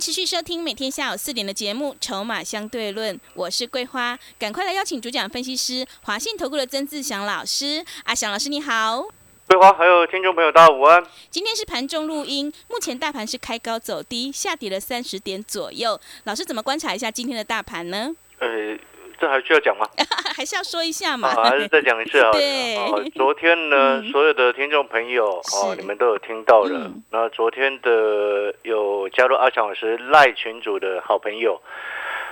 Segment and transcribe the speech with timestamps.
[0.00, 7.84] 持续收听每天下午四点的节目《筹码相对论》，我是桂花，赶快来邀请主讲分析师华信投顾的曾志祥老师。
[8.04, 9.02] 阿祥老师你好，
[9.46, 11.04] 桂花还有听众朋友大家午安。
[11.28, 16.00] 今天是盘中录音，目前大盘是开高走低，下跌了三十点左右。
[16.24, 18.16] 老师怎么观察一下今天的大盘呢？
[18.38, 18.48] 呃，
[19.20, 19.86] 这还需要讲吗？
[20.34, 21.28] 还是要说一下嘛。
[21.28, 22.30] 啊，还是再讲一次啊。
[22.32, 27.02] 对哦昨天呢，嗯所有的听众朋友哦，你们都有听到了嗯。
[27.10, 31.60] 那昨天的有加入阿强老师赖群主的好朋友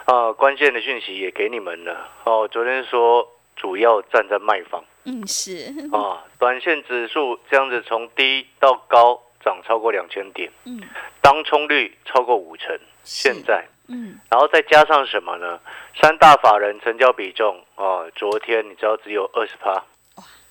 [0.07, 2.09] 啊，关键的讯息也给你们了。
[2.25, 10.81] 哦，昨天说主要站在卖方嗯，是， 啊，短线指数这样子从低到高涨超过两千点，嗯，
[11.21, 13.67] 当冲率超过五成，是现在。
[13.89, 15.59] 嗯，然后再加上什么呢？
[16.01, 19.83] 三大法人成交比重哦，昨天你知道只有二十趴，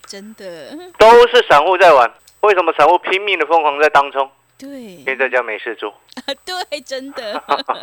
[0.06, 2.10] 真的， 都是散户在玩。
[2.40, 4.30] 为什么散户拼命的疯狂在当冲？
[4.58, 5.94] 对因，为在家没事做。
[6.44, 7.40] 对，真的。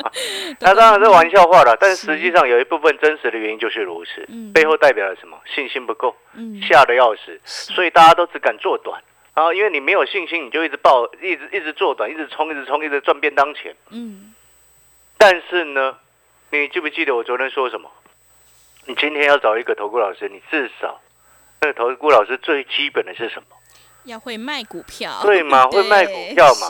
[0.60, 5.40] 那当然是玩笑话了，但实际上有一部分真实的原因就是如此嗯，背后代表了什么？
[5.46, 9.02] 信心不够，嗯，吓得要死，所以大家都只敢做短。
[9.34, 13.74] 然后因为你没有信心，你就一直抱，一直一直做短，一直冲，一直冲，一直赚便当钱。
[13.92, 14.34] 嗯，
[15.18, 15.98] 但是呢，
[16.52, 17.90] 你记不记得我昨天说什么？
[18.86, 21.02] 你今天要找一个投顾老师，你至少
[21.62, 23.56] 那个投顾老师最基本的是什么？
[24.04, 26.68] 要会卖股票，对嘛 会卖股票嘛，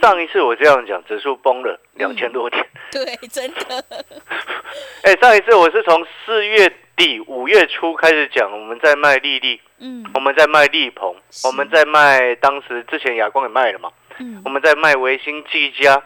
[0.00, 2.66] 上一次我这样讲，指数崩了两千多点。
[2.90, 3.84] 对，真的，
[5.04, 10.02] 哎、上一次我是从四月底五月初开始讲，我们在卖利利，嗯。
[10.14, 14.40] 我们在卖利鹏，我们在卖当时之前亚光也卖了嘛，嗯。
[14.46, 16.02] 我，们在卖维新技嘉，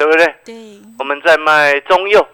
[0.00, 0.34] 对不对？
[0.46, 0.54] 对，
[0.98, 2.26] 我们在卖中佑，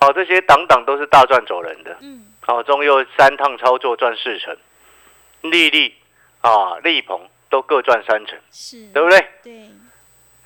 [0.00, 1.96] 好、这些档档都是大赚走人的。
[2.00, 4.56] 嗯，好、中右三趟操作赚四成，
[5.40, 5.92] 利利
[6.42, 9.18] 啊，利鹏都各赚三成，是，对不对？
[9.42, 9.68] 对，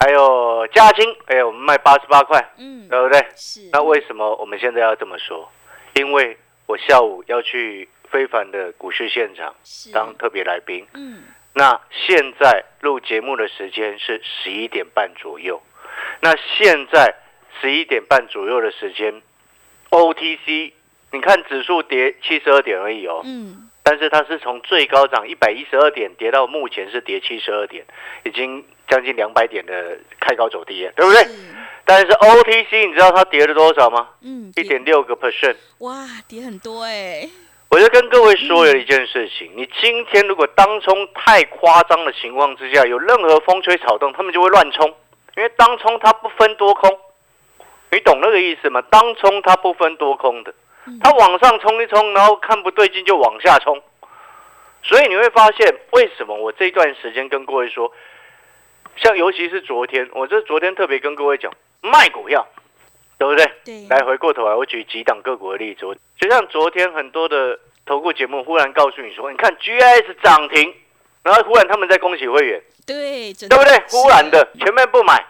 [0.01, 3.23] 还有嘉金，哎，我们卖八十八块，嗯，对不对？
[3.37, 5.53] 是，那为什么我们现在要这么说？
[5.93, 10.87] 因为我下午要去非凡的股市现场是当特别来宾。
[10.95, 15.61] 嗯，那现在录节目的时间是十一点半左右。
[16.25, 17.15] 那现在
[17.61, 19.21] 十一点半左右的时间
[19.91, 20.73] ，OTC，
[21.13, 27.85] 你看指数跌七十二点而已哦，嗯，但是它是从最高涨一百一十二点跌到目前是跌七十二点，
[28.25, 31.25] 已经将近两百点的开高走低了，对不对？
[31.25, 31.31] 是，
[31.85, 34.09] 但是 OTC 你知道它跌了多少吗？
[34.23, 35.57] 嗯，一跌点六个 percent。
[35.81, 37.29] 哇，跌很多哎，
[37.69, 44.95] 我就跟各位说了一件事情，你今天如果当冲太夸张的情况之下，有任何风吹草动，他们就会乱冲，
[45.37, 46.99] 因为当冲它不分多空，
[47.91, 48.83] 你懂那个意思吗？
[48.91, 50.55] 当冲它不分多空的，
[51.01, 53.83] 它往上冲一冲，然后看不对劲就往下冲，
[54.83, 57.93] 所以你会发现为什么我这段时间跟各位说，
[58.97, 62.47] 像尤其是昨天，我这昨天特别跟各位讲卖股票，
[63.19, 63.45] 对不对？
[63.65, 65.81] 对，来回过头来，我举几档个股的例子，
[66.19, 70.73] 就像昨天很多的投顾节目忽然告诉你说，你看 GIS 涨停，
[71.25, 73.83] 然后忽然他们在恭喜会员，对，对不对？
[73.89, 75.25] 忽然的，前面不买，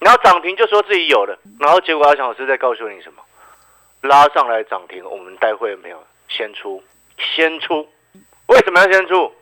[0.00, 3.22] 然后涨停就说自己有了，然后结果阿强老师在告诉你什么？
[4.02, 6.82] 拉上来涨停，我们带会员朋友先出，
[7.16, 7.88] 先出，
[8.46, 9.32] 为什么要先出？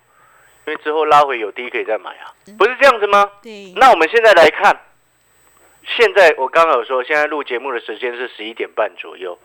[0.67, 3.31] 因为之后拉回有低可以再买啊，不是这样子吗？
[3.43, 4.79] 对，那我们现在来看，
[5.87, 9.39] 现在我刚刚有说，现在录节目的时间是十一点半左右。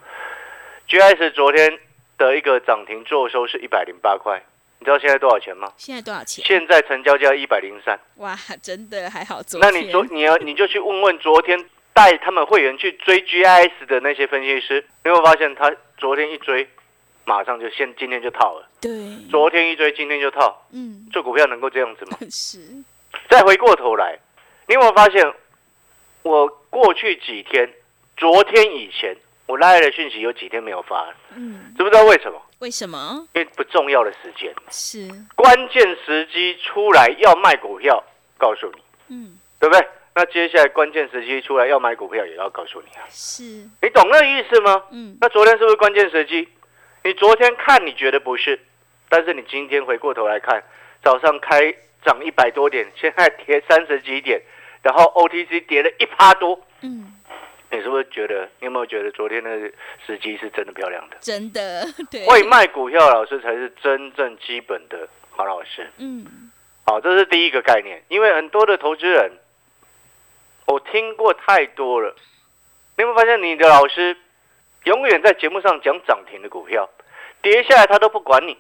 [0.89, 1.79] GS 昨天
[2.17, 4.43] 的一个涨停做收是一百零八块，
[4.79, 5.71] 你知道现在多少钱吗？
[5.77, 6.45] 现在多少钱？
[6.45, 7.99] 现在成交价一百零三。
[8.17, 11.57] 哇，真的还好，昨天那你昨你要你就去问问昨天
[11.93, 16.67] 带他们会员去追 GIS 的那些分析师，你有没有发现他昨天一追，
[17.23, 18.91] 马上就现今天就套了，对，
[19.31, 22.17] 昨天一追今天就套，嗯，做股票能够这样子吗？
[22.29, 22.59] 是，
[23.29, 24.19] 再回过头来，
[24.67, 25.33] 你有没有发现，
[26.21, 27.67] 我过去几天，
[28.17, 29.15] 昨天以前，
[29.47, 32.41] 我拉来的讯息有几天没有发，嗯，知不知道为什么？
[32.59, 33.27] 为什么？
[33.33, 38.03] 因为不重要的时间，是，关键时机出来要卖股票，
[38.37, 39.87] 告诉你，嗯，对不对？
[40.15, 43.43] 那接下来关键时机出来要买股票，也要告诉你啊，是，
[43.81, 44.81] 你懂那个意思吗？
[44.91, 46.47] 嗯，那昨天是不是关键时机？
[47.03, 48.59] 你昨天看你觉得不是，
[49.09, 50.63] 但是你今天回过头来看，
[51.03, 51.71] 早上开
[52.03, 54.41] 涨一百多点，现在跌三十几点，
[54.81, 57.13] 然后 OTC 跌了一趴多，嗯，
[57.71, 58.47] 你是不是觉得？
[58.59, 59.49] 你有没有觉得昨天的
[60.05, 61.17] 时机是真的漂亮的？
[61.19, 65.89] 真的， 对，会卖股票的老师才是真正基本的好老师。
[65.97, 66.51] 嗯，
[66.85, 68.03] 好，这是第一个概念。
[68.07, 69.31] 因为很多的投资人，
[70.67, 72.15] 我听过太多了。
[72.97, 74.15] 你有没有发现，你的老师
[74.85, 76.89] 永远在节目上讲涨停的股票，
[77.41, 78.57] 跌下来他都不管你，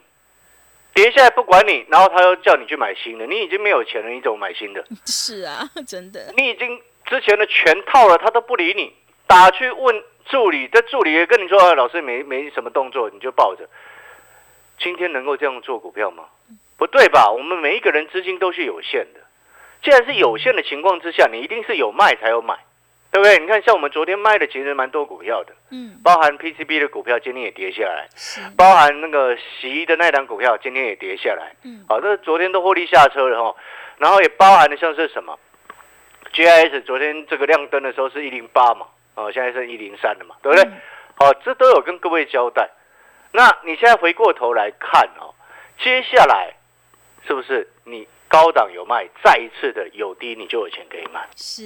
[0.93, 3.25] 跌下来不管你，然后他又叫你去买新的。
[3.25, 4.83] 你已经没有钱了，你怎么买新的？
[5.05, 8.93] 是啊，真的，你已经之前的全套了，他都不理你。
[9.27, 13.67] 打去问助理，这助理也跟你说，老师没没什么动作，你就抱着。
[14.77, 16.25] 今天能够这样做股票吗？
[16.77, 17.31] 不对吧？
[17.31, 19.21] 我们每一个人资金都是有限的，
[19.81, 22.57] 既然是有限的情况之下，你一定是有卖才有买，
[23.11, 23.39] 对不对？
[23.39, 33.55] 你看，像我们昨天卖的其实蛮多股票的，嗯，包含 PCB 的股票今天也跌下来，是，包含那个洗衣的那档股票今天也跌下来，嗯，好，这昨天都获利下车了哈。
[33.97, 35.39] 然后也包含的像是什么
[36.35, 38.87] ，GIS 昨天这个亮灯的时候是一零八嘛。
[39.15, 40.69] 哦，现在是一零三了嘛，对不对？
[41.15, 42.69] 好，这都有跟各位交代。
[43.31, 45.33] 那你现在回过头来看哦，
[45.79, 46.53] 接下来
[47.25, 51.25] 是不是你高档有卖，再一次的有低你就有钱可以买？
[51.37, 51.65] 是，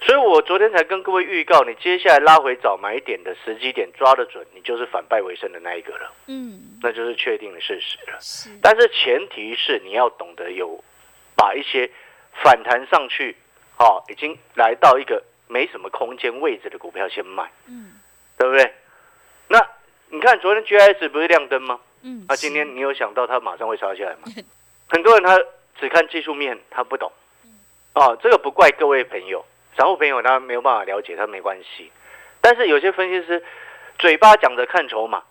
[0.00, 8.16] 所以我昨天才跟各位预告，你接下来拉回早买点的时机点抓得准，你就是反败为胜的那一个了，嗯，那就是确定的事实了。
[8.22, 10.82] 是，但是前提是你要懂得有
[11.36, 11.90] 把一些
[12.42, 13.36] 反弹上去，
[13.78, 15.22] 哦，已经来到一个。
[15.48, 18.00] 没什么空间位置的股票先买，嗯，
[18.36, 18.74] 对不对？
[19.46, 19.64] 那
[20.08, 21.78] 你看昨天 GIS 不是亮灯吗？
[22.02, 24.22] 嗯，那今天你有想到它马上会杀下来吗？
[24.90, 25.40] 很多人他
[25.78, 27.12] 只看技术面，他不懂。
[27.94, 29.44] 哦，这个不怪各位朋友，
[29.76, 31.92] 散户朋友他没有办法了解，他没关系。
[32.40, 33.40] 但是有些分析师
[34.00, 35.22] 嘴巴讲着看筹码，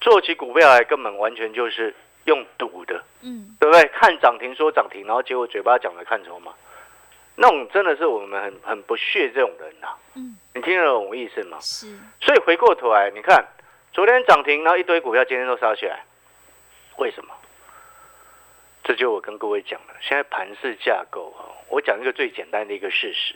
[0.00, 3.84] 做起股票来根本完全就是用赌的，嗯，对不对？
[3.94, 6.52] 看涨停说涨停，然后结果嘴巴讲的看筹码。
[7.36, 11.58] 那种真的是我们很很不屑这种人呐，嗯，你听得懂我意思吗？
[11.60, 13.44] 是，所以回过头来，你看
[13.92, 16.04] 昨天涨停，然后一堆股票今天都杀起来，
[16.98, 17.34] 为什么？
[18.84, 23.34] 这就我跟各位讲了，现在盘市架构啊，我讲一个最简单的一个事实，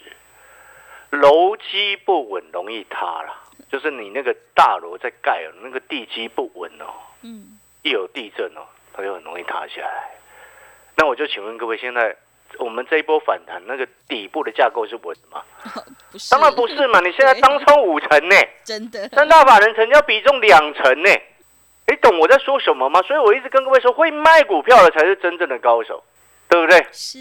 [1.11, 3.35] 楼基不稳容易塌了，
[3.69, 8.63] 就是你那个大楼在盖哦，那个地基不稳哦，嗯，一有地震哦，
[8.99, 10.11] 它就很容易塌下来。
[10.97, 12.17] 那我就请问各位，现在。
[12.59, 15.43] 我们这一波反弹，那个底部的架构是稳吗？
[16.11, 16.99] 不是，当然不是嘛！
[17.01, 18.35] 你现在当冲五成呢，
[18.65, 21.11] 真的，三大法人成交比重两成呢，
[21.87, 23.03] 你懂我在说什么吗？
[23.03, 26.03] 所以我一直跟各位说，会卖股票的才是真正的高手，
[26.49, 26.87] 对不对？
[26.91, 27.19] 是，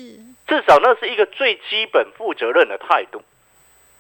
[0.48, 3.22] 至少那是一个最基本负责任的态度。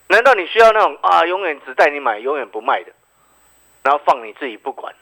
[0.07, 2.93] 难道你需要那种啊，永远只带你买，永远不卖的，
[3.83, 4.95] 然后放你自己不管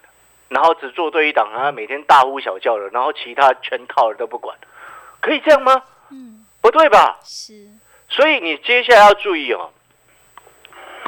[0.49, 4.57] 然后只做对一档啊，每天大呼小叫的，然后其他全套的都不管，
[5.21, 5.81] 可以这样吗？
[6.11, 7.19] 嗯，不对吧？
[7.23, 7.53] 是，
[8.09, 9.71] 所以你接下来要注意哦，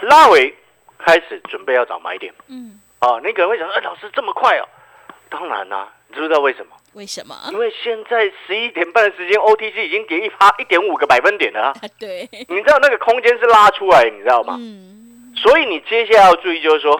[0.01, 0.55] 拉尾
[0.97, 4.67] 开始准备要找买点，嗯，啊，你可能会想，哎，老师这么快哦？
[5.29, 6.75] 当然啦、你知不知道为什么？
[6.93, 7.35] 为什么？
[7.51, 14.55] 因为现在十一点半的时间，OTC 已经跌一趴一点五个百分点了 对，你知道那个空间是拉出来，你知道吗？
[14.57, 16.99] 嗯，所以你接下来要注意，就是说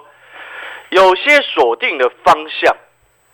[0.90, 2.76] 有些锁定的方向，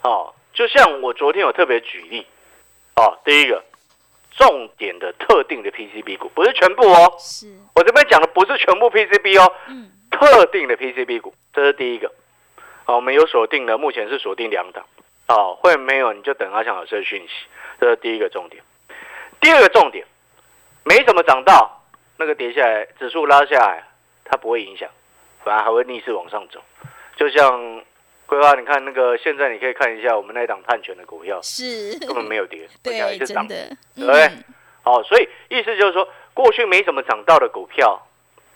[0.03, 2.27] 哦，就像我昨天有特别举例，
[2.97, 3.63] 哦，第一个
[4.33, 12.13] 重点的特定的 PCB 股，不是全部哦，是，我这边讲的不是全部 PCB 哦，嗯，特定的 PCB 股，这是第一个。
[12.85, 14.85] 好，我们有锁定的，目前是锁定两档。
[15.29, 17.47] 哦，会没有你就等阿强老师的讯息，
[17.81, 18.63] 这是第一个重点。
[19.41, 20.05] 第二个重点，
[20.83, 21.83] 没怎么涨到，
[22.19, 23.85] 那个跌下来，指数拉下来，
[24.25, 24.91] 它不会影响，
[25.43, 26.63] 反而还会逆势往上走。
[27.17, 27.83] 就像
[28.27, 33.37] 桂花，你看那个现在你可以看一下我们那一档碳权的股票，是，根本没有跌， 对，真。
[33.47, 34.45] 的，对不对嗯，
[34.83, 38.07] 好，所以意思就是说，过去没怎么涨到的股票，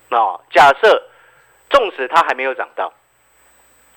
[0.09, 1.09] 那假设
[1.71, 2.93] 纵使它还没有涨到，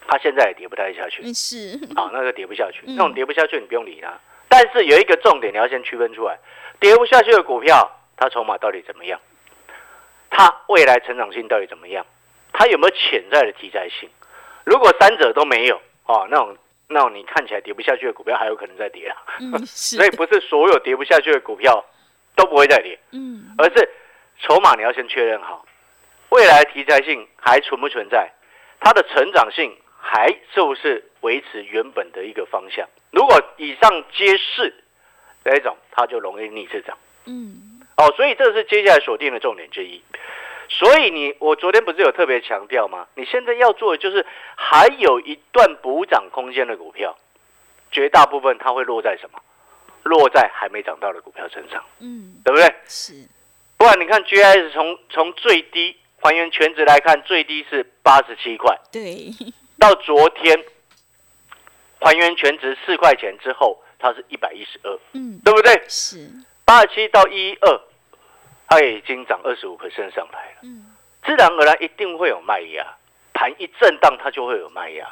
[0.07, 4.13] 它现在也跌不太下去，嗯，是，好， 那就跌不下去，嗯那种跌不下去你不用理它。
[4.47, 6.37] 但是有一个重点，你要先区分出来，
[6.79, 9.19] 跌不下去的股票，它筹码到底怎么样？
[10.29, 12.05] 它未来成长性到底怎么样？
[12.53, 14.09] 它有没有潜在的题材性？
[14.65, 19.17] 如果三者都没有，哦，那种那种你看起来跌不下去的股票，还有可能再跌啊。
[19.39, 21.83] 嗯， 是所以，不是所有跌不下去的股票
[22.35, 23.89] 都不会再跌，嗯，而是
[24.39, 25.65] 筹码你要先确认好，
[26.29, 28.31] 未来题材性还存不存在，
[28.79, 32.87] 它的成长性还是不是维持原本的一个方向。
[33.11, 34.73] 如果以上皆是
[35.43, 36.97] 这一种，它就容易逆市涨。
[37.25, 40.01] 嗯，哦，所以这是接下来锁定的重点之一。
[40.79, 43.05] 所以你，我昨天不是有特别强调吗？
[43.15, 44.25] 你现在要做的就是
[44.55, 47.17] 还有一段补涨空间的股票，
[47.91, 49.39] 绝大部分它会落在什么？
[50.03, 52.73] 落在还没涨到的股票身上，嗯，对不对？
[52.85, 53.13] 是，
[53.77, 59.29] 不然你看 GIS 从从最低还原全值来看，最低是八十七块，对，
[59.77, 60.57] 到昨天
[61.99, 65.83] 还原全值四块钱之后，它是一百一十二，嗯，对不对？
[65.87, 66.27] 是，
[66.65, 67.81] 八十七到一二，
[68.71, 69.77] 它也已经涨二十五
[70.15, 72.87] 上来了，嗯，自然而然一定会有卖压，
[73.33, 75.05] 盘一震荡它就会有卖压，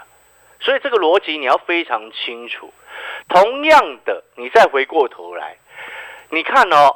[0.62, 2.74] 所以这个逻辑你要非常清楚。
[3.28, 5.58] 同样的，你再回过头来，
[6.30, 6.96] 你看哦，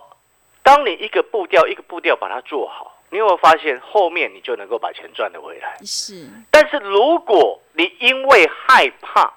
[0.63, 5.75] 当你一个步调一个步调把它做好，你有没有发现后面你就能够把钱赚得回来？
[5.83, 9.33] 是，但是如果你因为害怕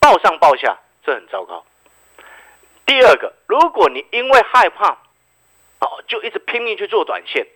[0.00, 1.62] 报上报下，这很糟糕。
[2.86, 4.96] 第二个，如果你因为害怕
[5.80, 7.46] 哦，就一直拼命去做短线，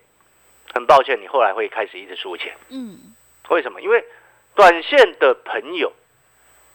[0.73, 2.55] 很抱歉，你后来会开始一直输钱。
[2.69, 3.15] 嗯，
[3.49, 3.81] 为什么？
[3.81, 4.05] 因为
[4.55, 5.93] 短线的朋友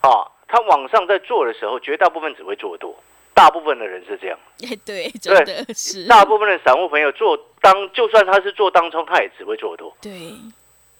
[0.01, 3.01] 啊，他往上在做的时候，绝大部分只会做多，
[3.33, 4.37] 大部分的人是这样。
[4.63, 9.95] 哎，对，真的是，大部分的散户朋友做当，就算他是做当冲，他也只会做多。
[10.01, 10.11] 对，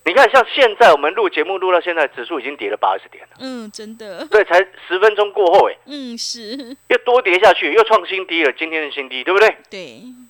[0.06, 9.58] 你看，像现在我们录节目录到现在，指数已经跌了八十点了，嗯，真的，对，才十分钟过后，哎，嗯，是，又多跌下去，又创新低了，今天的新低，对不对？
[9.70, 10.27] 对，那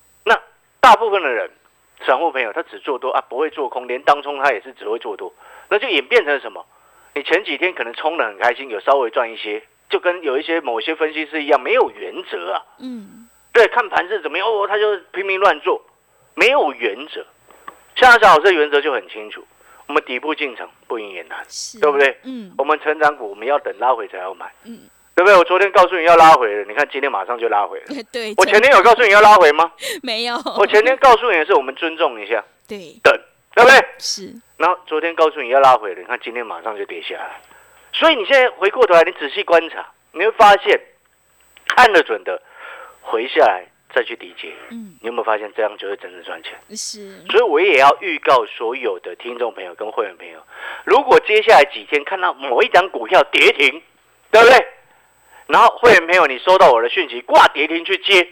[0.87, 1.51] 大部分的人，
[2.05, 5.33] 散户朋友他只做多啊，不会做空，连当冲他也是只会做多，
[5.67, 6.65] 那就演变成什么？
[7.13, 12.63] 你前几天可能冲的很开心，有稍微赚一些，就跟有一些某些分析师一样，没有原则啊。
[12.79, 15.83] 嗯，对，看盘是怎么样，哦，他就拼命乱做，
[16.35, 17.25] 没有原则。
[17.95, 19.45] 像小老师的原则就很清楚，
[19.87, 21.45] 我们底部进场不赢也难，
[21.81, 22.17] 对不对？
[22.23, 25.35] 嗯，我们成长股我们要等拉回才要买，嗯，对不对？
[25.35, 27.85] 我昨天告诉你要拉回了，你看今天马上就拉回了。
[27.89, 29.71] 哎 对，我前天有告诉你要拉回吗？
[30.03, 33.11] 没有，我前天告诉你的是我们尊重一下，对，等，
[33.55, 33.83] 对不对？
[33.97, 37.41] 是，然后昨天告诉你要拉回了，你看今天马上就跌下来。
[37.93, 40.79] 所以你现在回过头来，你仔细观察，你会发现
[41.65, 42.39] 看得准的
[43.01, 46.53] 回下来再去理解，嗯，你有没有发现这样就会真正赚钱？
[46.77, 50.39] 是，所以我也要预告所有的听众朋友跟会员朋友，
[50.85, 53.81] 如果接下来几天看到某一张股票跌停，
[54.29, 54.67] 对不对？
[55.47, 58.27] 然后会员朋友你收到我的讯息挂跌停去接，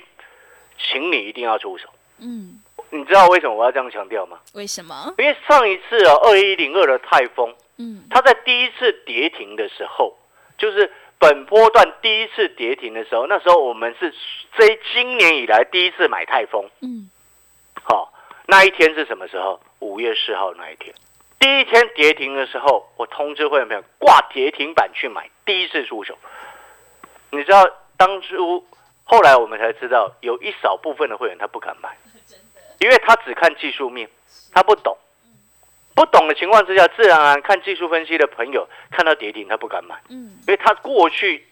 [0.77, 1.89] 请你一定要出手。
[2.19, 4.39] 嗯，你知道为什么我要这样强调吗？
[4.53, 5.13] 为什么？
[5.17, 10.17] 因为上一次啊，二一零二的泰丰，嗯，它在第一次跌停的时候，
[10.57, 14.13] 就是本波段第一次跌停的时候，那时候我们是
[14.57, 16.69] 这今年以来第一次买泰丰。
[16.81, 17.09] 嗯，
[17.83, 18.13] 好、
[18.47, 19.59] 那一天是什么时候？
[19.79, 20.95] 五月四号那一天，
[21.39, 26.17] 第一天跌停的时候，我通知会员朋友挂跌停板去买，第一次出手。
[27.37, 28.65] 你知道当初
[29.03, 31.97] 后来我们才知道，有一少部分的会员他不敢买，
[32.79, 34.09] 因为他只看技术面，
[34.53, 34.97] 他不懂。
[35.93, 41.47] 不懂的情况之下，自然而然看技术分析的朋友看到跌停，他不敢买，嗯，因为他过去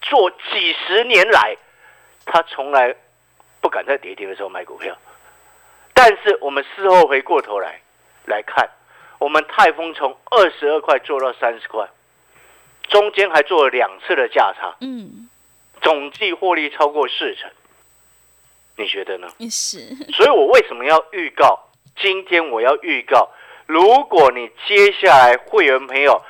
[0.00, 1.56] 做几十年来，
[2.26, 2.92] 他从来
[3.60, 4.96] 不敢在跌停的时候买股票。
[5.92, 7.80] 但是我们事后回过头来
[8.26, 8.68] 来看，
[9.20, 11.88] 我们泰丰从二十二块做到三十块，
[12.88, 15.28] 中间还做了两次的价差，嗯，
[15.82, 17.50] 总计获利超过四成。
[18.76, 19.28] 你觉得呢？
[19.50, 19.78] 是，
[20.12, 21.68] 所以我为什么要预告？
[21.96, 23.30] 今天我要预告，
[23.66, 26.20] 如果你接下来会员朋友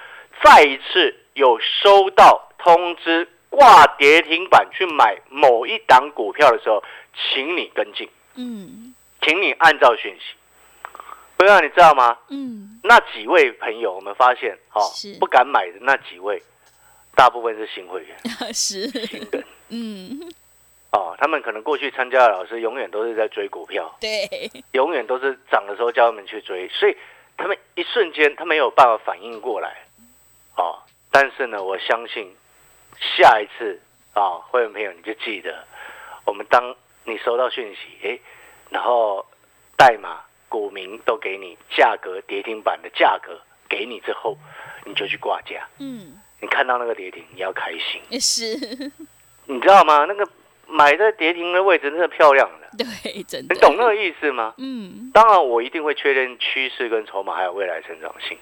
[0.43, 6.85] 再一次有收到通知挂跌停板去买某一档股票的时候，
[7.15, 10.35] 请你跟进，嗯，请你按照讯息。
[11.37, 12.17] 不要你知道吗？
[12.29, 14.83] 嗯，那几位朋友，我们发现哦，
[15.19, 16.43] 不敢买的那几位，
[17.15, 18.17] 大部分是新会员、
[18.55, 19.45] 是，新人。
[19.69, 20.33] 嗯，
[20.93, 24.29] 哦，他们可能过去参加的老师永远都是在追股票，对，
[24.73, 26.97] 永远都是涨的时候叫他们去追，所以
[27.37, 29.85] 他们一瞬间他没有办法反应过来，
[30.57, 30.79] 哦，
[31.11, 32.35] 但是呢，我相信
[33.17, 33.81] 下一次
[34.13, 35.65] 啊、会员朋友你就记得，
[36.25, 38.21] 我们当你收到讯息，诶，
[38.71, 39.27] 然后
[39.77, 40.21] 代码、
[40.55, 44.39] 股民都给你价格跌停板的价格给你之后，
[44.85, 48.93] 你就去挂价，嗯，你看到那个跌停，你要开心， 是，
[49.47, 50.05] 你知道吗？
[50.05, 50.25] 那个
[50.69, 54.55] 买在跌停的位置，那是漂亮的，对，真的，你懂那个意思吗？
[54.59, 58.39] 嗯，当然，我一定会确认趋势跟筹码还有未来成长性。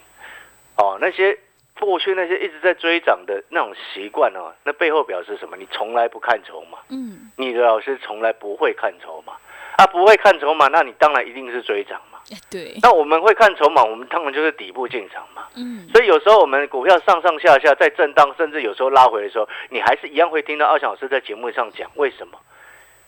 [0.77, 1.39] 哦，那些
[1.81, 5.57] 过去那些一直在追涨的那种习惯哦，那背后表示什么？
[5.57, 9.33] 你从来不看筹码，嗯，你的老师从来不会看筹码
[9.77, 12.19] 啊，不会看筹码，那你当然一定是追涨嘛。
[12.31, 15.49] 哎对，那我们会看筹码，我们当然就是底部进场嘛。
[15.57, 22.39] 嗯，所以有时候我们股票上上下下在震荡，甚至有时候拉回的时候，你还是一样会听到二小老师在节目上讲为什么？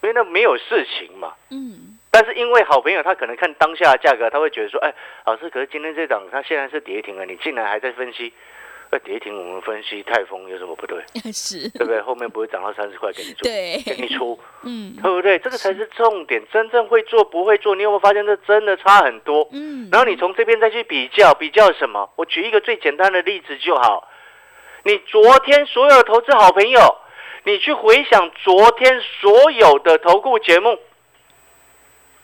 [0.02, 1.32] 因为那没有事情嘛。
[1.50, 4.92] 嗯，但是因为好朋友他可能看当下的价格，他会觉得说，哎，
[5.24, 8.34] 老师，可是今天这档它现在是跌停了，你竟然还在分析，
[8.94, 11.02] 那跌停我们分析泰丰有什么不对？
[11.32, 12.00] 是，对不对？
[12.00, 15.36] 后面不会涨到三十块给你做，对，给你出，嗯对不对？
[15.40, 19.48] 这个才是重点，真正会做不会做，你有没有发现这真的差很多？
[19.50, 22.08] 嗯，然后你从这边再去比较，比较什么？
[22.14, 24.08] 我举一个最简单的例子就好。
[24.84, 26.96] 你昨天所有的投资好朋友，
[27.42, 30.78] 你去回想昨天所有的投顾节目，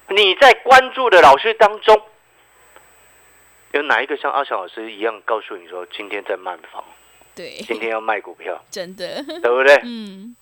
[0.07, 2.01] 你在关注的老师当中，
[3.73, 6.85] 有哪一个像阿翔老师一样告诉你说今天在卖房，
[7.35, 9.81] 对，今天要卖股票， 真的，对不对？
[9.85, 10.35] 嗯，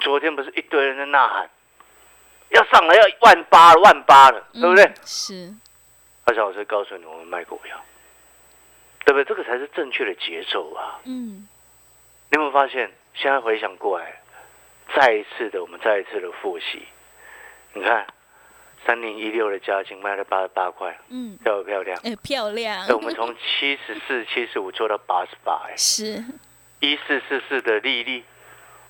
[0.00, 1.50] 昨天不是一堆人在呐喊，
[2.50, 4.84] 要上来要万八了，万八了，对不对？
[4.84, 5.54] 嗯是，
[6.24, 7.78] 阿翔老师告诉你，我们卖股票，
[9.04, 9.24] 对不对？
[9.24, 11.00] 这个才是正确的节奏啊！
[11.04, 11.46] 嗯，
[12.30, 12.90] 你有没有发现？
[13.14, 14.20] 现在回想过来，
[14.94, 16.86] 再一次的我们再一次的复习，
[17.72, 18.06] 你看
[18.86, 21.98] 三零一六的价金卖了八十八块，嗯，漂不漂亮？
[22.04, 22.86] 哎，漂亮。
[22.86, 26.24] 哎，，我们从七十四、七十五做到八十八，哎， 是，
[26.80, 28.24] 一四四四的利率，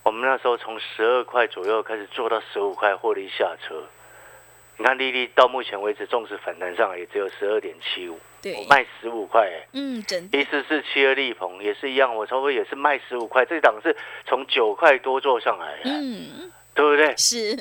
[0.02, 3.84] 我们那时候从十二块左右开始做到十五块获利下车。
[4.80, 8.54] 你看利率到目前为止，纵使反弹上来也只有十二点七五，对。
[8.54, 9.66] 我，卖十五块，哎。
[9.72, 17.16] 嗯，真的，一四四七二力鹏也是一样，我差不多也是卖十五块，这档是从九块多做上来的，嗯，对不对？
[17.16, 17.56] 是，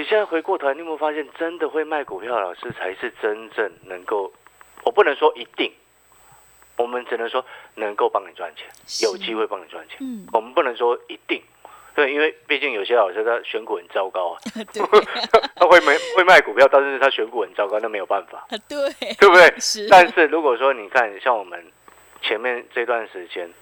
[0.00, 4.32] 你现在回过头来，你有没有发现，真的会卖股票的老师才是真正能够，
[4.82, 5.70] 我不能说一定，
[6.78, 8.66] 我们只能说能够帮你赚钱，
[9.06, 9.98] 有机会帮你赚钱。
[10.00, 11.42] 嗯，我们不能说一定，
[11.94, 14.40] 对，因为毕竟有些老师他选股很糟糕啊，
[15.56, 19.52] 他会没会卖股票，但是他选股很糟糕，那没有办法，啊 对，对不对？
[19.60, 21.62] 是，但是如果说你看像我们
[22.22, 23.52] 前面这段时间，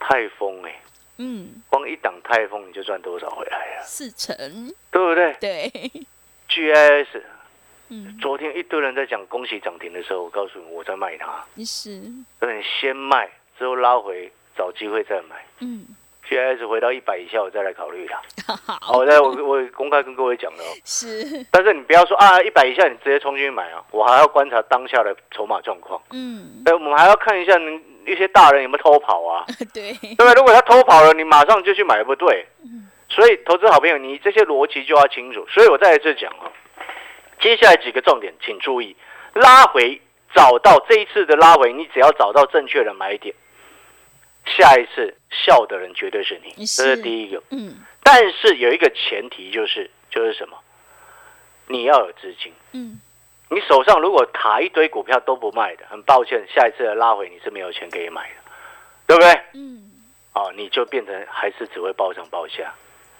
[0.00, 0.82] 泰丰哎、
[1.22, 3.84] 嗯，光一档泰丰你就赚多少回来啊？
[3.84, 4.34] 四成，
[4.90, 5.34] 对不对？
[5.38, 5.70] 对
[6.48, 7.20] ，？GIS
[7.90, 12.00] 嗯，昨天一堆人在讲恭喜涨停的时候，我告诉你我在卖它，是，
[12.38, 15.44] 对，你先卖之后拉回，找机会再买。
[15.58, 15.86] 嗯
[16.26, 18.54] ，GIS 回到一百以下，我再来考虑它。
[18.54, 26.00] 好，好，我在我我公开跟各位讲了哦，是，但是你不要说啊，一百以下你直接冲进去买啊，我还要观察当下的筹码状况。
[26.12, 30.32] 嗯，哎，我们还要看一下你一些大人有没有偷跑啊， 对，对不对？
[30.34, 32.46] 如果他偷跑了，你马上就去买，不对。
[33.08, 35.44] 所以投资好朋友，你这些逻辑就要清楚。
[35.48, 36.50] 所以我再来这讲哦，
[37.40, 38.94] 接下来几个重点，请注意，
[39.34, 40.00] 拉回
[40.32, 43.34] 找到这一次的拉回，你只要找到正确的买点，
[44.46, 47.42] 下一次笑的人绝对是你，这是是第一个。
[47.50, 50.56] 嗯，但是有一个前提就是，就是什么？
[51.66, 52.52] 你要有资金。
[52.72, 53.00] 嗯，
[53.50, 58.36] 你手上如果卡一堆股票都不卖的，很抱歉，下一次的拉回你是没有钱可以买的，
[59.08, 59.32] 对不对？
[59.54, 59.90] 嗯，
[60.34, 62.72] 哦，你就变成还是只会报上报下。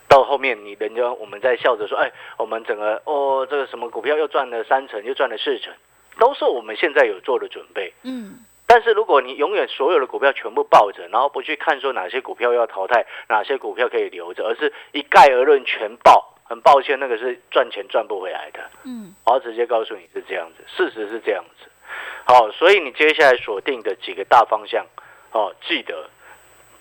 [0.06, 5.72] 到后面你人家我们在笑着说，哎，我们整个哦这个什么股票又赚了三成，又赚了四成，
[6.18, 7.92] 都是我们现在有做的准备。
[8.02, 18.58] 嗯，但是如果你永远所有的股票全部抱着，然后不去看说哪些股票要淘汰，哪些股票可以留着，而是一概而论全报，很抱歉，那个是赚钱赚不回来的。
[18.82, 21.70] 嗯，我要直接告诉你是这样子，事实是这样子。
[22.26, 24.84] 好，所以你接下来锁定的几个大方向，
[25.30, 26.10] 哦，记得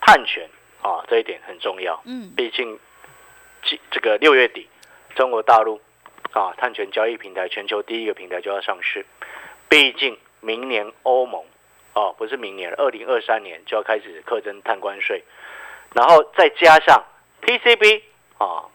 [0.00, 0.50] 探权
[0.82, 2.02] 啊，这一点很重要。
[2.04, 2.80] 嗯，毕竟，
[3.62, 4.68] 这这个六月底，
[5.14, 5.80] 中国大陆
[6.32, 9.06] 啊，碳权交易平台全球第一个平台就要上市。
[9.68, 11.44] 毕竟明年欧盟
[11.94, 15.22] 哦，不是明年，二零二三年就要开始课征碳关税，
[15.94, 17.04] 然后再加上
[17.42, 18.02] PCB
[18.38, 18.69] 啊，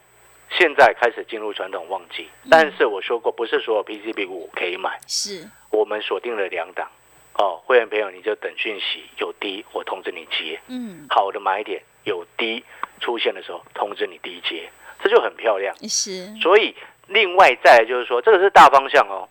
[0.57, 2.29] 现在开始进入传统旺季。
[2.49, 6.89] 但是我说过，不是所有 PCB 股可以买，是，我们锁定了两档
[7.33, 10.59] 哦，会员朋友你就等讯息，有低我通知你接。
[10.67, 12.63] 嗯，好的买点有低
[12.99, 14.69] 出现的时候，通知你低接，
[15.03, 15.75] 这就很漂亮。
[15.87, 16.75] 是，所以
[17.07, 19.27] 另外再来就是说，这个是大方向哦。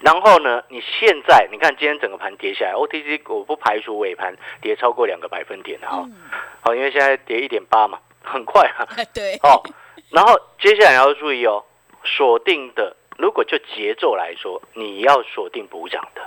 [0.00, 6.16] 然后呢，你现在你看今天整个盘跌下来，OTC 我不排除尾盘跌超过两个百分点的哈、嗯，
[6.62, 8.88] 好，因为现在跌一点八嘛，很快啊。
[9.12, 9.62] 对，哦，
[10.10, 11.64] 然后接下来要注意哦，
[12.04, 16.22] 锁定的如果就节奏来说，你要锁定补涨的，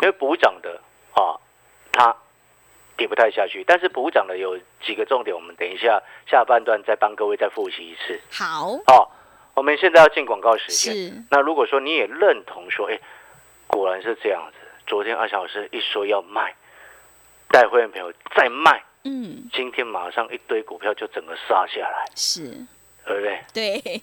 [0.00, 0.80] 因为补涨的
[1.12, 1.34] 啊，
[1.92, 2.16] 它
[2.96, 8.20] 跌不太下去，但是补涨的有几个重点，我们等一下下半段再帮各位再复习一次。
[8.30, 9.12] 好，好，
[9.54, 10.94] 我们现在要进广告时间。
[10.94, 12.98] 是，那如果说你也认同说，哎，
[13.66, 16.54] 果然是这样子，昨天阿翔老师一说要卖，
[17.48, 22.64] 带会员朋友再卖，嗯，今天马上一堆股票就整个杀下来，是，
[23.06, 23.40] 对不对？
[23.54, 24.00] 对，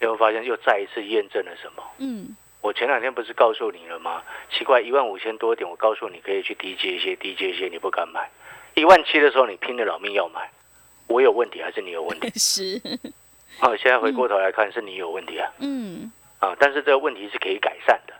[0.00, 1.82] 有没有发现又再一次验证了什么？
[1.98, 4.22] 嗯，我前两天不是告诉你了吗？
[4.50, 8.30] 奇怪，一万五千多点，我告诉你可以去低接一些，低接一些，你不敢买。
[8.74, 10.50] 一万七的时候，你拼了老命要买，
[11.08, 12.30] 我有问题还是你有问题？
[12.38, 12.80] 是，
[13.60, 16.54] 啊，现在回过头来看，是你有问题啊嗯，啊！
[16.58, 18.14] 但是这个问题是可以改善的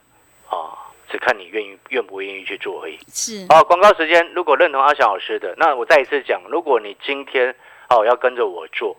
[0.54, 0.76] 啊，
[1.10, 2.98] 只看你愿意愿不愿意去做而已。
[3.08, 7.54] 是，好，广告时间，如果认同阿翔老师的，那我再一次讲，如果你今天
[7.88, 8.96] 哦要跟着我做，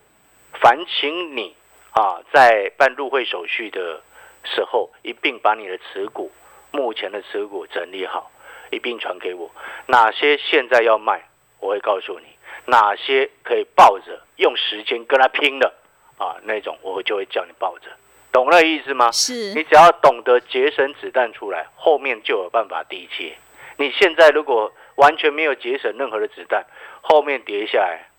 [0.61, 1.55] 烦请你
[1.91, 4.01] 啊在办入会手续的
[4.43, 6.31] 时候，一并把你的持股
[6.71, 8.31] 目前的持股整理好，
[8.71, 9.51] 一并传给我。
[9.87, 11.27] 哪些现在要卖，
[11.59, 12.25] 我会告诉你；
[12.65, 15.73] 哪些可以抱着用时间跟他拼的
[16.17, 17.89] 啊那种，我就会叫你抱着。
[18.31, 19.11] 懂那意思吗？
[19.11, 23.37] 是，你只要懂得节省子弹出来，后面就有办法低接。
[23.77, 26.65] 你现在如果完全没有节省任何的子弹，
[27.01, 28.09] 后面跌下来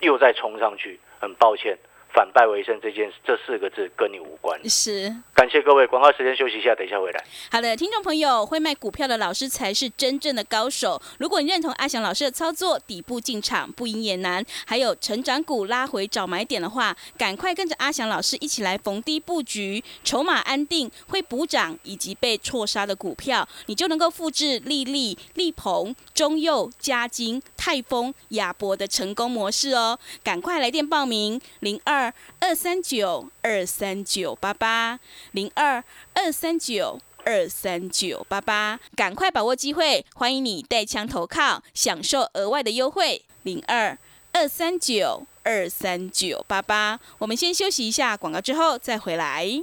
[0.00, 1.78] 又再冲上去，很抱歉。
[2.14, 4.58] 反败为胜这件这四个字跟你无关。
[4.68, 7.24] 是，感谢各位，广告时间休息一下，等一下回来。
[7.50, 11.00] 好的，听众朋友，会卖股票的老师才是真正的高手。
[11.18, 29.98] 如果你认同阿翔老师的操作，底部进场不赢也难，还有成长股拉回找买点的话，赶快跟着阿翔老师一起来逢低布局，筹码安定，会补涨以及被错杀的股票，你就能够复制利利、利鹏、中佑、嘉金、泰丰、亚博的成功模式哦。
[30.22, 32.01] 赶快来电报名零二。
[32.40, 34.98] 二三九二三九八八
[35.32, 35.84] 零二
[36.14, 40.04] 二三九二三九八八，赶快把握机会！
[40.14, 43.22] 欢迎你带枪投靠，享受额外的优惠。
[43.42, 43.98] 零二
[44.32, 49.62] 二三九二三九八八，我们先休息一下广告，之后再回来。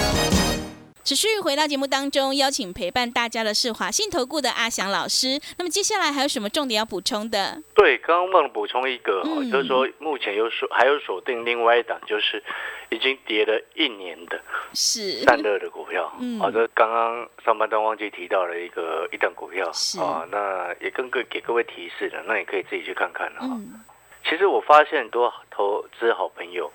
[1.03, 5.39] 持续回到节目当中，邀请陪伴大家的是华信投顾的阿翔老师。
[5.57, 7.59] 那么接下来还有什么重点要补充的？
[7.73, 12.41] 对，刚刚忘了补充一个，嗯就是说目前有锁还有锁定另外一档，就是
[12.89, 14.39] 已经跌了一年的
[14.75, 16.13] 是散热的股票。
[16.19, 23.47] 嗯好、的刚刚上半段忘记提到了一个一档股票是啊，那也跟各给各位提示了，那你可以自己去看看了哈。
[23.49, 23.81] 嗯，
[24.23, 26.71] 其实我发现很多投资好朋友，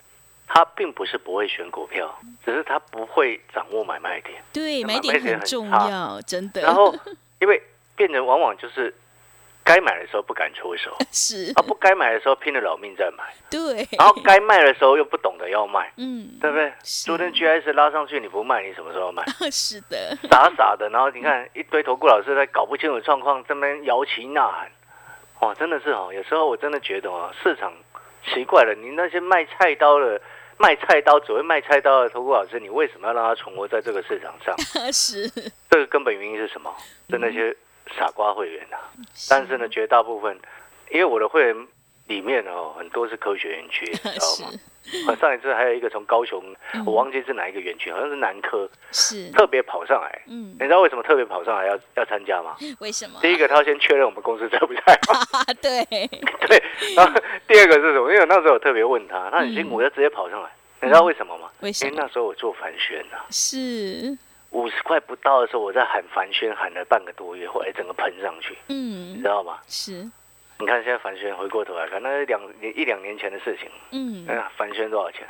[0.47, 4.41] 他并不是不会选股票，只是他不会掌握买卖点。
[4.53, 6.63] 对，那买点很很重差要，真的。
[6.63, 6.95] 然后，
[7.41, 7.61] 因为
[7.97, 8.95] 变成往往就是
[9.65, 16.73] 该买的时候不敢出手， 是啊，不该买的时候拼了老命在买，对，然后该卖的时候又不懂得要卖，嗯，对不对？
[16.83, 19.25] 昨天 GS 拉上去你不卖，你什么时候卖？
[19.51, 24.71] 是的，傻傻的，然后你看一堆投顾老师在搞不清楚状况，这边摇旗呐喊，
[25.41, 27.73] 哇，真的是哦，有时候我真的觉得哦，市场
[28.33, 30.21] 奇怪了，你那些卖菜刀的。
[30.59, 34.57] 卖菜刀只会卖菜刀的投顾老师，你为什么要让他存活在这个市场上？
[34.93, 35.29] 是，
[35.71, 36.75] 这个根本原因是什么？
[37.11, 37.55] 是那些
[37.97, 38.79] 傻瓜会员啊。
[39.29, 40.39] 但是呢，绝大部分，
[40.91, 41.69] 因为我的会员
[42.07, 44.53] 里面哦，很多是科学园区， 你知道吗？
[45.09, 46.41] 啊上一次还有一个从高雄，
[46.73, 50.23] 嗯我忘记是哪一个园区，好像是南科，是，特别跑上来。
[50.29, 52.57] 嗯你，知道为什么特别跑上来要要参加吗？
[52.79, 53.19] 为什么？
[53.21, 54.81] 第一个，他要先确认我们公司在不在
[55.61, 55.85] 对，
[56.47, 56.63] 对，
[56.95, 58.13] 然后第二个是什么？
[58.13, 60.49] 因为那时候我特别问他，他很辛苦，嗯要直接跑上来。
[60.83, 61.49] 你知道为什么吗？
[61.63, 61.91] 为什么？
[61.91, 64.17] 因为那时候我做凡轩呐，是，
[64.51, 69.59] 五十块不到的时候，我在喊凡轩喊了半个多月，后来整个喷上去，嗯你嗯知，道吗？
[69.67, 70.09] 是，
[70.59, 73.71] 你看现在凡轩回过头来看，那是两年一两年前的事情。
[73.93, 75.27] 嗯，哎呀，凡轩多少钱？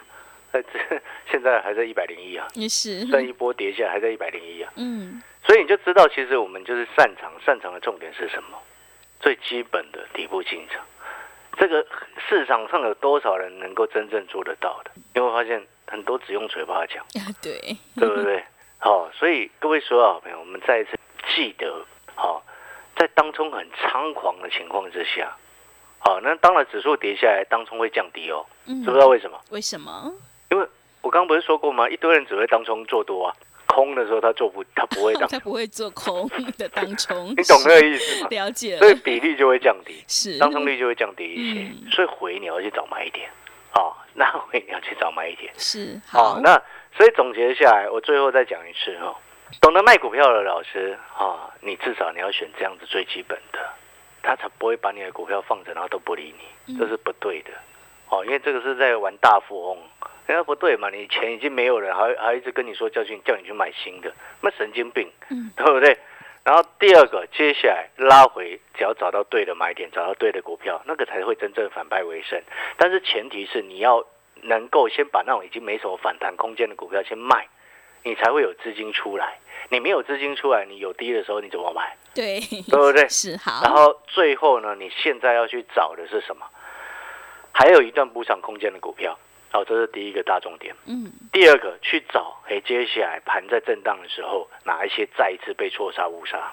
[0.53, 8.57] 呃，这现在还在一百零一啊，也是，但一波跌下来还在一百零一啊，嗯，所以你就知道，其实我们就是擅长，擅长的重点是什么？
[9.19, 10.85] 最基本的底部进场。
[11.59, 11.85] 这个
[12.29, 14.91] 市场上有多少人能够真正做得到的？
[15.15, 17.59] 你会发现很多只用嘴巴讲，啊， 对，
[17.97, 18.45] 对不对？
[18.79, 20.91] 好、所以各位所有好朋友，我们再一次
[21.35, 21.85] 记得，
[22.15, 22.45] 好、
[22.97, 25.37] 在当中很猖狂的情况之下，
[25.99, 28.83] 好、那当然指数跌下来，当中会降低哦，嗯。
[28.83, 29.39] 知不知道为什么？
[29.51, 30.13] 为什么？
[30.51, 30.67] 因为
[31.03, 31.89] 我刚刚不是说过吗？
[31.89, 33.35] 一堆人只会当中做多啊，
[33.67, 35.27] 空的时候他做不，他不会当。
[35.29, 38.29] 他，不会做空的当冲，你懂那个意思吗？
[38.31, 41.91] 了解所以，比例就会降低，是，当冲率就会降低一些，嗯。
[41.91, 43.29] 所以回你要去找买点，
[43.75, 46.61] 哦，那回你要去找买点，是，好、好，那
[46.97, 49.17] 所以总结下来，我最后再讲一次哈、哦，
[49.61, 53.59] 懂得卖股票的老师啊、你至少你要选这样子最基本的，
[54.23, 57.51] 他才不会把你的股票放着，然后都不理你，嗯这是不对的，
[58.09, 59.79] 哦，因为这个是在玩大富翁，
[60.27, 65.97] 人家不对嘛，你钱已经没有了，还还一直跟你说教训叫你去买新的，那神经病，嗯对不对？
[66.45, 72.41] 然后第二个，接下来拉回，只要找到对的买点，找到对的股票，那个才会真正反败为胜。
[72.77, 74.05] 但是前提是你要
[74.43, 77.49] 能够先把那种已经没什么反弹空间的股票先卖，
[78.07, 79.37] 你才会有资金出来。
[79.69, 81.97] 你没有资金出来，你有低的时候你怎么买？
[82.15, 83.07] 对，对不对？
[83.11, 83.63] 是好。
[83.65, 86.47] 然后最后呢，你现在要去找的是什么？
[87.51, 89.19] 还有一段补涨空间的股票，
[89.53, 90.73] 哦，这是第一个大重点。
[90.87, 96.53] 嗯，第二个去找，哎，接下来盘在震荡的时候，哪一些再一次被错杀误杀？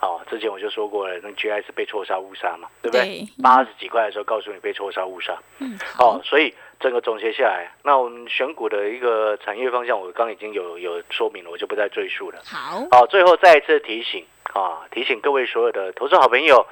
[0.00, 3.28] 哦，之前我就说过了，那 GI 是被错杀误杀嘛，对不对对？
[3.40, 5.38] 八十几块的时候告诉你被错杀误杀。
[5.60, 12.40] 嗯，哦，所以整个总结下来，那我们选股的一个产业方向，我刚已经有有说明了，我就不再赘述了。
[12.44, 16.66] 好，好，最后再一次提醒啊，提醒各位所有的投资好朋友，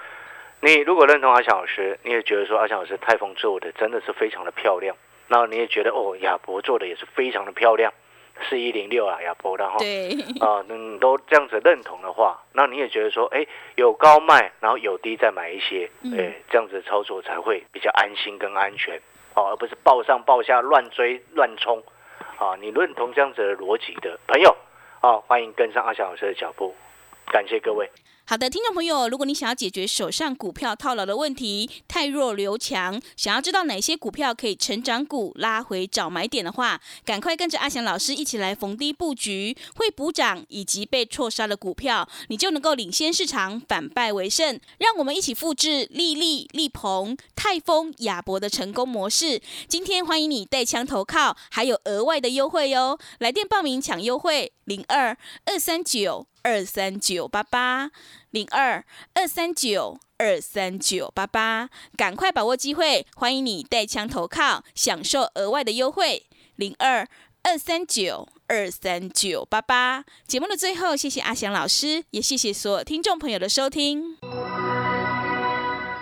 [0.60, 4.96] 你如果认同阿翔老师，你也觉得说阿翔老师泰丰做的真的是非常的漂亮，
[5.28, 7.92] 那你也觉得哦亚博做的也是非常的漂亮，
[8.48, 13.46] 四一零六啊亚博的哈，对，啊，你都这样子认同的话，那你也觉得说，哎，
[13.76, 16.18] 有高卖，然后有低再买一些，嗯。
[16.18, 19.00] 哎，这样子操作才会比较安心跟安全，
[19.34, 21.82] 哦，而不是抱上抱下乱追乱冲，
[22.38, 24.56] 啊，你认同这样子的逻辑的朋友，
[25.00, 26.74] 啊，欢迎跟上阿翔老师的脚步，
[27.26, 27.90] 感谢各位。
[28.30, 44.60] 好的，听众朋友，如果你想要解决手上股票套牢的问题，太弱留强，想要知道哪些股票可以成长股拉回找买点的话，赶快跟着阿翔老师一起来逢低布局，会补涨以及被错杀的股票，你就能够领先市场，反败为胜。
[44.78, 49.42] 让我们一起复制利利、利鹏、泰丰、亚博的成功模式。
[49.66, 52.96] 今天欢迎你带枪投靠，还有额外的优惠哟！
[53.18, 57.90] 来电报名抢优惠，零二二三九二三九八八。
[58.30, 63.04] 零二二三九二三九八八，赶快把握机会！
[63.16, 66.26] 欢迎你带枪投靠，享受额外的优惠。
[66.54, 67.08] 零二
[67.42, 70.04] 二三九二三九八八。
[70.28, 74.16] 节目的最后，谢谢阿翔老师，也谢谢所有听众朋友的收听。